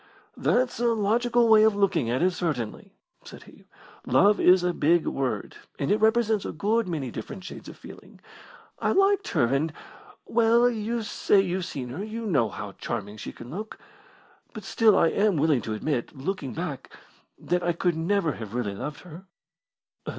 "That's 0.35 0.79
a 0.79 0.87
logical 0.95 1.47
way 1.47 1.61
of 1.61 1.75
looking 1.75 2.09
at 2.09 2.23
it, 2.23 2.31
certainly," 2.31 2.95
said 3.23 3.43
he. 3.43 3.65
"Love 4.07 4.39
is 4.39 4.63
a 4.63 4.73
big 4.73 5.05
word, 5.05 5.57
and 5.77 5.91
it 5.91 6.01
represents 6.01 6.43
a 6.43 6.51
good 6.51 6.87
many 6.87 7.11
different 7.11 7.43
shades 7.43 7.69
of 7.69 7.77
feeling. 7.77 8.19
I 8.79 8.93
liked 8.93 9.27
her, 9.27 9.45
and 9.45 9.71
well, 10.25 10.67
you 10.67 11.03
say 11.03 11.39
you've 11.39 11.65
seen 11.65 11.89
her 11.89 12.03
you 12.03 12.25
know 12.25 12.49
how 12.49 12.71
charming 12.79 13.17
she 13.17 13.31
can 13.31 13.51
look. 13.51 13.77
But 14.53 14.63
still 14.63 14.97
I 14.97 15.09
am 15.09 15.37
willing 15.37 15.61
to 15.61 15.73
admit, 15.75 16.17
looking 16.17 16.55
back, 16.55 16.91
that 17.37 17.61
I 17.61 17.71
could 17.73 17.95
never 17.95 18.31
have 18.31 18.55
really 18.55 18.73
loved 18.73 19.01
her." 19.01 19.25